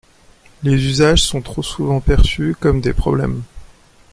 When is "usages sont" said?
0.87-1.43